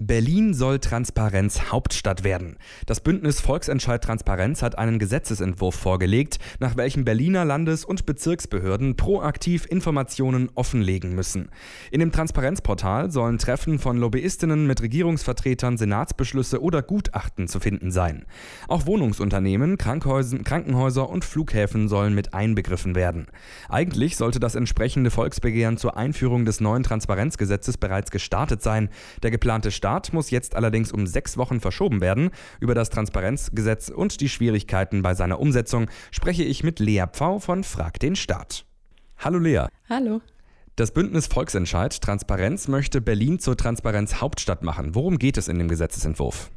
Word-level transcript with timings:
Berlin 0.00 0.54
soll 0.54 0.80
Transparenz 0.80 1.70
Hauptstadt 1.70 2.24
werden. 2.24 2.56
Das 2.84 3.00
Bündnis 3.00 3.40
Volksentscheid 3.40 4.02
Transparenz 4.02 4.60
hat 4.60 4.76
einen 4.76 4.98
Gesetzesentwurf 4.98 5.76
vorgelegt, 5.76 6.40
nach 6.58 6.76
welchem 6.76 7.04
Berliner 7.04 7.44
Landes- 7.44 7.84
und 7.84 8.04
Bezirksbehörden 8.04 8.96
proaktiv 8.96 9.66
Informationen 9.66 10.50
offenlegen 10.56 11.14
müssen. 11.14 11.48
In 11.92 12.00
dem 12.00 12.10
Transparenzportal 12.10 13.12
sollen 13.12 13.38
Treffen 13.38 13.78
von 13.78 13.96
Lobbyistinnen 13.96 14.66
mit 14.66 14.82
Regierungsvertretern, 14.82 15.76
Senatsbeschlüsse 15.76 16.60
oder 16.60 16.82
Gutachten 16.82 17.46
zu 17.46 17.60
finden 17.60 17.92
sein. 17.92 18.26
Auch 18.66 18.86
Wohnungsunternehmen, 18.86 19.78
Krankenhäuser 19.78 21.08
und 21.08 21.24
Flughäfen 21.24 21.88
sollen 21.88 22.16
mit 22.16 22.34
einbegriffen 22.34 22.96
werden. 22.96 23.28
Eigentlich 23.68 24.16
sollte 24.16 24.40
das 24.40 24.56
entsprechende 24.56 25.12
Volksbegehren 25.12 25.76
zur 25.76 25.96
Einführung 25.96 26.44
des 26.44 26.60
neuen 26.60 26.82
Transparenzgesetzes 26.82 27.78
bereits 27.78 28.10
gestartet 28.10 28.60
sein. 28.60 28.88
Der 29.22 29.30
geplante 29.30 29.70
Start 29.84 30.14
muss 30.14 30.30
jetzt 30.30 30.56
allerdings 30.56 30.92
um 30.92 31.06
sechs 31.06 31.36
Wochen 31.36 31.60
verschoben 31.60 32.00
werden. 32.00 32.30
Über 32.58 32.74
das 32.74 32.88
Transparenzgesetz 32.88 33.90
und 33.90 34.22
die 34.22 34.30
Schwierigkeiten 34.30 35.02
bei 35.02 35.12
seiner 35.12 35.38
Umsetzung 35.38 35.90
spreche 36.10 36.42
ich 36.42 36.64
mit 36.64 36.80
Lea 36.80 37.04
Pfau 37.12 37.38
von 37.38 37.64
Frag 37.64 38.00
den 38.00 38.16
Staat. 38.16 38.64
Hallo 39.18 39.38
Lea. 39.38 39.66
Hallo. 39.90 40.22
Das 40.76 40.92
Bündnis 40.92 41.26
Volksentscheid 41.26 42.00
Transparenz 42.00 42.66
möchte 42.66 43.02
Berlin 43.02 43.40
zur 43.40 43.58
Transparenz-Hauptstadt 43.58 44.62
machen. 44.62 44.94
Worum 44.94 45.18
geht 45.18 45.36
es 45.36 45.48
in 45.48 45.58
dem 45.58 45.68
Gesetzesentwurf? 45.68 46.50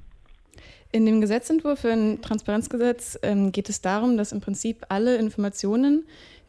In 0.94 1.06
dem 1.06 1.20
Gesetzentwurf 1.20 1.82
für 1.82 1.92
ein 1.92 2.22
Transparenzgesetz 2.22 3.20
ähm, 3.24 3.52
geht 3.52 3.68
es 3.68 3.82
darum, 3.82 4.16
dass 4.16 4.32
im 4.32 4.40
Prinzip 4.40 4.86
alle 4.88 5.18
Informationen, 5.18 6.06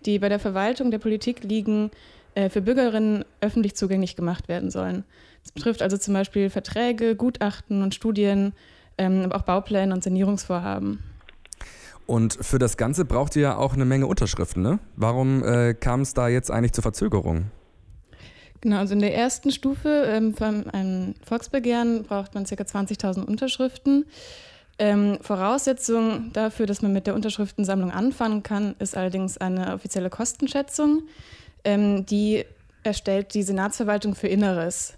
die 0.07 0.21
bei 0.21 0.29
der 0.29 0.39
Verwaltung 0.39 0.92
der 0.92 1.01
Politik 1.01 1.42
liegen, 1.42 1.91
äh, 2.39 2.50
für 2.50 2.62
Bürgerinnen 2.62 3.25
öffentlich 3.41 3.75
zugänglich 3.75 4.14
gemacht 4.14 4.47
werden 4.47 4.70
sollen. 4.70 5.03
Das 5.42 5.50
betrifft 5.50 5.83
also 5.83 5.97
zum 5.97 6.14
Beispiel 6.14 6.50
Verträge, 6.50 7.17
Gutachten 7.17 7.83
und 7.83 7.97
Studien, 7.97 8.53
ähm, 8.97 9.22
aber 9.25 9.36
auch 9.36 9.42
Baupläne 9.42 9.92
und 9.92 10.05
Sanierungsvorhaben. 10.05 11.00
Und 12.06 12.39
für 12.41 12.61
das 12.61 12.77
Ganze 12.77 13.05
braucht 13.05 13.34
ihr 13.34 13.42
ja 13.42 13.56
auch 13.56 13.75
eine 13.75 13.84
Menge 13.84 14.06
Unterschriften, 14.06 14.62
ne? 14.62 14.78
Warum 14.95 15.42
äh, 15.42 15.75
kam 15.75 16.03
es 16.03 16.14
da 16.14 16.28
jetzt 16.28 16.50
eigentlich 16.53 16.72
zur 16.72 16.83
Verzögerung? 16.83 17.50
Genau, 18.61 18.78
also 18.78 18.95
in 18.95 19.00
der 19.00 19.17
ersten 19.17 19.50
Stufe 19.50 20.05
ähm, 20.06 20.33
von 20.33 20.70
einem 20.70 21.14
Volksbegehren 21.25 22.05
braucht 22.05 22.34
man 22.34 22.45
ca. 22.45 22.55
20.000 22.55 23.25
Unterschriften. 23.25 24.06
Ähm, 24.78 25.19
Voraussetzung 25.23 26.30
dafür, 26.33 26.67
dass 26.67 26.83
man 26.83 26.92
mit 26.92 27.08
der 27.08 27.17
Unterschriftensammlung 27.17 27.91
anfangen 27.91 28.45
kann, 28.45 28.77
ist 28.78 28.97
allerdings 28.97 29.39
eine 29.39 29.75
offizielle 29.75 30.08
Kostenschätzung. 30.08 31.02
Ähm, 31.64 32.06
die 32.06 32.45
erstellt 32.83 33.34
die 33.34 33.42
Senatsverwaltung 33.42 34.14
für 34.14 34.28
Inneres. 34.28 34.95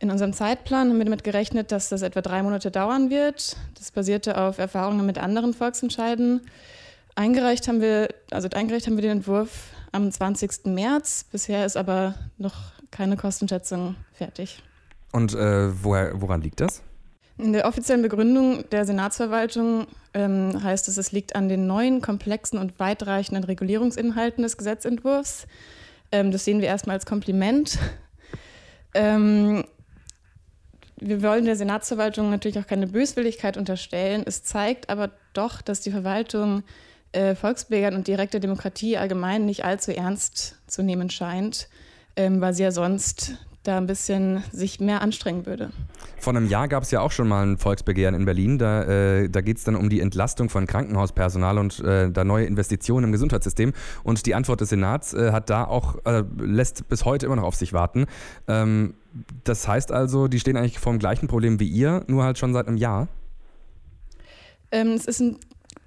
In 0.00 0.10
unserem 0.10 0.32
Zeitplan 0.32 0.90
haben 0.90 0.98
wir 0.98 1.04
damit 1.04 1.24
gerechnet, 1.24 1.72
dass 1.72 1.88
das 1.88 2.02
etwa 2.02 2.20
drei 2.20 2.42
Monate 2.42 2.70
dauern 2.70 3.10
wird. 3.10 3.56
Das 3.76 3.90
basierte 3.90 4.38
auf 4.38 4.58
Erfahrungen 4.58 5.04
mit 5.04 5.18
anderen 5.18 5.54
Volksentscheiden. 5.54 6.42
Eingereicht 7.16 7.66
haben 7.66 7.80
wir, 7.80 8.08
also 8.30 8.48
eingereicht 8.50 8.86
haben 8.86 8.96
wir 8.96 9.02
den 9.02 9.18
Entwurf 9.18 9.70
am 9.90 10.10
20. 10.10 10.66
März. 10.66 11.24
Bisher 11.32 11.66
ist 11.66 11.76
aber 11.76 12.14
noch 12.36 12.54
keine 12.92 13.16
Kostenschätzung 13.16 13.96
fertig. 14.12 14.62
Und 15.10 15.34
äh, 15.34 15.82
woher, 15.82 16.20
woran 16.20 16.42
liegt 16.42 16.60
das? 16.60 16.82
In 17.38 17.52
der 17.52 17.66
offiziellen 17.66 18.02
Begründung 18.02 18.68
der 18.70 18.84
Senatsverwaltung 18.84 19.86
ähm, 20.14 20.62
heißt 20.62 20.88
es, 20.88 20.96
es 20.96 21.12
liegt 21.12 21.34
an 21.34 21.48
den 21.48 21.66
neuen, 21.66 22.00
komplexen 22.00 22.58
und 22.58 22.78
weitreichenden 22.78 23.44
Regulierungsinhalten 23.44 24.42
des 24.42 24.56
Gesetzentwurfs. 24.56 25.46
Ähm, 26.12 26.30
das 26.30 26.44
sehen 26.44 26.60
wir 26.60 26.68
erstmal 26.68 26.94
als 26.94 27.06
Kompliment. 27.06 27.78
Ähm, 28.94 29.64
wir 30.96 31.22
wollen 31.22 31.44
der 31.44 31.56
Senatsverwaltung 31.56 32.30
natürlich 32.30 32.58
auch 32.58 32.66
keine 32.66 32.86
Böswilligkeit 32.86 33.56
unterstellen. 33.58 34.22
Es 34.26 34.42
zeigt 34.42 34.88
aber 34.88 35.10
doch, 35.34 35.60
dass 35.60 35.82
die 35.82 35.90
Verwaltung 35.90 36.62
äh, 37.12 37.34
Volksbürgern 37.34 37.94
und 37.94 38.08
direkte 38.08 38.40
Demokratie 38.40 38.96
allgemein 38.96 39.44
nicht 39.44 39.64
allzu 39.64 39.94
ernst 39.94 40.56
zu 40.66 40.82
nehmen 40.82 41.10
scheint, 41.10 41.68
ähm, 42.16 42.40
weil 42.40 42.54
sie 42.54 42.62
ja 42.62 42.70
sonst 42.70 43.36
da 43.68 43.76
ein 43.76 43.86
bisschen 43.86 44.42
sich 44.50 44.80
mehr 44.80 45.02
anstrengen 45.02 45.46
würde. 45.46 45.70
Vor 46.18 46.34
einem 46.34 46.48
Jahr 46.48 46.68
gab 46.68 46.82
es 46.82 46.90
ja 46.90 47.00
auch 47.00 47.12
schon 47.12 47.28
mal 47.28 47.46
ein 47.46 47.58
Volksbegehren 47.58 48.14
in 48.14 48.24
Berlin. 48.24 48.58
Da, 48.58 48.82
äh, 48.84 49.28
da 49.28 49.40
geht 49.40 49.58
es 49.58 49.64
dann 49.64 49.76
um 49.76 49.88
die 49.88 50.00
Entlastung 50.00 50.48
von 50.48 50.66
Krankenhauspersonal 50.66 51.58
und 51.58 51.78
äh, 51.80 52.10
da 52.10 52.24
neue 52.24 52.46
Investitionen 52.46 53.04
im 53.04 53.12
Gesundheitssystem. 53.12 53.72
Und 54.02 54.26
die 54.26 54.34
Antwort 54.34 54.60
des 54.60 54.70
Senats 54.70 55.14
äh, 55.14 55.32
hat 55.32 55.50
da 55.50 55.64
auch, 55.64 55.96
äh, 56.06 56.24
lässt 56.38 56.88
bis 56.88 57.04
heute 57.04 57.26
immer 57.26 57.36
noch 57.36 57.44
auf 57.44 57.54
sich 57.54 57.72
warten. 57.72 58.06
Ähm, 58.48 58.94
das 59.44 59.68
heißt 59.68 59.92
also, 59.92 60.28
die 60.28 60.40
stehen 60.40 60.56
eigentlich 60.56 60.78
vor 60.78 60.92
dem 60.92 60.98
gleichen 60.98 61.28
Problem 61.28 61.60
wie 61.60 61.68
ihr, 61.68 62.04
nur 62.08 62.24
halt 62.24 62.38
schon 62.38 62.52
seit 62.52 62.68
einem 62.68 62.76
Jahr. 62.76 63.08
Ähm, 64.70 64.88
es 64.88 65.06
ist 65.06 65.20
ein 65.20 65.38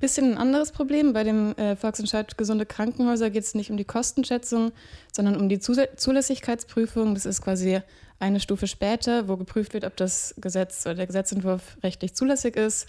bisschen 0.01 0.33
ein 0.33 0.37
anderes 0.37 0.71
Problem. 0.71 1.13
Bei 1.13 1.23
dem 1.23 1.55
äh, 1.57 1.75
Volksentscheid 1.75 2.37
Gesunde 2.37 2.65
Krankenhäuser 2.65 3.29
geht 3.29 3.43
es 3.43 3.55
nicht 3.55 3.71
um 3.71 3.77
die 3.77 3.85
Kostenschätzung, 3.85 4.71
sondern 5.13 5.37
um 5.37 5.47
die 5.47 5.59
Zulässigkeitsprüfung. 5.59 7.13
Das 7.13 7.25
ist 7.25 7.41
quasi 7.41 7.79
eine 8.19 8.39
Stufe 8.39 8.67
später, 8.67 9.27
wo 9.27 9.37
geprüft 9.37 9.73
wird, 9.73 9.85
ob 9.85 9.95
das 9.95 10.35
Gesetz 10.37 10.85
oder 10.85 10.95
der 10.95 11.07
Gesetzentwurf 11.07 11.77
rechtlich 11.83 12.13
zulässig 12.13 12.55
ist. 12.55 12.87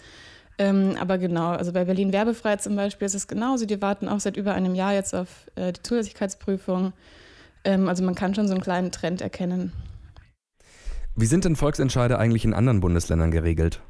Ähm, 0.59 0.97
aber 1.01 1.19
genau, 1.19 1.51
also 1.51 1.73
bei 1.73 1.85
Berlin 1.85 2.13
werbefrei 2.13 2.57
zum 2.57 2.77
Beispiel 2.77 3.07
ist 3.07 3.15
es 3.15 3.29
genauso. 3.29 3.65
Die 3.65 3.81
warten 3.81 4.09
auch 4.09 4.21
seit 4.21 4.37
über 4.37 4.55
einem 4.55 4.75
Jahr 4.75 4.93
jetzt 4.93 5.15
auf 5.15 5.29
äh, 5.55 5.73
die 5.73 5.83
Zulässigkeitsprüfung. 5.83 6.93
Ähm, 7.65 7.89
also 7.89 8.05
man 8.05 8.15
kann 8.15 8.35
schon 8.35 8.49
so 8.49 8.55
einen 8.55 8.63
kleinen 8.63 8.93
Trend 8.93 9.21
erkennen. 9.23 9.73
Wie 11.15 11.27
sind 11.27 11.45
denn 11.45 11.57
Volksentscheide 11.57 12.19
eigentlich 12.19 12.45
in 12.45 12.55
anderen 12.55 12.81
Bundesländern 12.81 13.31
geregelt? 13.31 13.81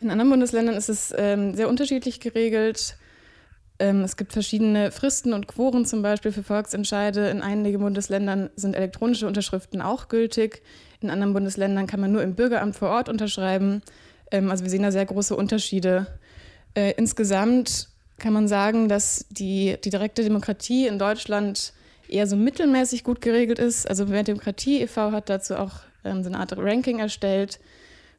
In 0.00 0.10
anderen 0.10 0.30
Bundesländern 0.30 0.76
ist 0.76 0.88
es 0.88 1.14
ähm, 1.16 1.54
sehr 1.54 1.68
unterschiedlich 1.68 2.20
geregelt. 2.20 2.96
Ähm, 3.78 4.02
es 4.02 4.16
gibt 4.16 4.32
verschiedene 4.32 4.90
Fristen 4.90 5.32
und 5.32 5.48
Quoren 5.48 5.84
zum 5.84 6.02
Beispiel 6.02 6.32
für 6.32 6.42
Volksentscheide. 6.42 7.28
In 7.28 7.42
einigen 7.42 7.80
Bundesländern 7.80 8.50
sind 8.56 8.74
elektronische 8.74 9.26
Unterschriften 9.26 9.80
auch 9.80 10.08
gültig. 10.08 10.62
In 11.00 11.10
anderen 11.10 11.32
Bundesländern 11.32 11.86
kann 11.86 12.00
man 12.00 12.12
nur 12.12 12.22
im 12.22 12.34
Bürgeramt 12.34 12.76
vor 12.76 12.88
Ort 12.88 13.08
unterschreiben. 13.08 13.82
Ähm, 14.30 14.50
also 14.50 14.64
wir 14.64 14.70
sehen 14.70 14.82
da 14.82 14.92
sehr 14.92 15.06
große 15.06 15.36
Unterschiede. 15.36 16.06
Äh, 16.74 16.92
insgesamt 16.96 17.88
kann 18.18 18.32
man 18.32 18.48
sagen, 18.48 18.88
dass 18.88 19.26
die, 19.30 19.76
die 19.84 19.90
direkte 19.90 20.22
Demokratie 20.22 20.86
in 20.86 20.98
Deutschland 20.98 21.72
eher 22.08 22.26
so 22.26 22.36
mittelmäßig 22.36 23.04
gut 23.04 23.20
geregelt 23.20 23.58
ist. 23.58 23.88
Also 23.88 24.06
Mehr 24.06 24.22
Demokratie 24.22 24.80
e.V. 24.82 25.12
hat 25.12 25.28
dazu 25.28 25.56
auch 25.56 25.72
ähm, 26.04 26.22
so 26.22 26.30
eine 26.30 26.38
Art 26.38 26.56
Ranking 26.56 26.98
erstellt. 26.98 27.60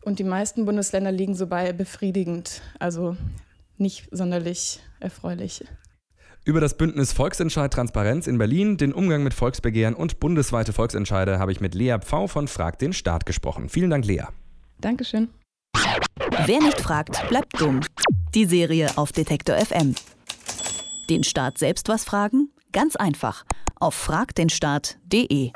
Und 0.08 0.20
die 0.20 0.24
meisten 0.24 0.64
Bundesländer 0.64 1.12
liegen 1.12 1.36
so 1.36 1.48
bei 1.48 1.74
befriedigend, 1.74 2.62
also 2.80 3.18
nicht 3.78 4.08
sonderlich 4.10 4.80
erfreulich. 5.02 5.66
Über 6.46 6.62
das 6.62 6.78
Bündnis 6.78 7.12
Volksentscheid 7.12 7.74
Transparenz 7.74 8.26
in 8.26 8.38
Berlin, 8.38 8.78
den 8.78 8.94
Umgang 8.94 9.22
mit 9.22 9.34
Volksbegehren 9.34 9.96
und 9.96 10.22
bundesweite 10.22 10.72
Volksentscheide 10.72 11.40
habe 11.40 11.52
ich 11.52 11.60
mit 11.60 11.76
Lea 11.76 11.98
Pfau 12.00 12.28
von 12.28 12.48
Frag 12.48 12.80
den 12.80 12.94
Staat 12.94 13.26
gesprochen. 13.26 13.68
Vielen 13.68 13.90
Dank, 13.90 14.06
Lea. 14.06 14.24
Dankeschön. 14.80 15.28
Wer 16.46 16.62
nicht 16.62 16.80
fragt, 16.80 17.28
bleibt 17.28 17.60
dumm. 17.60 17.82
Die 18.34 18.46
Serie 18.46 18.98
auf 18.98 19.12
Detektor 19.12 19.58
FM. 19.58 19.94
Den 21.10 21.26
Staat 21.26 21.58
selbst 21.58 21.90
was 21.90 22.06
fragen? 22.06 22.52
Ganz 22.72 22.96
einfach. 22.96 23.44
Auf 23.76 23.94
fragdenstaat.de. 23.94 25.52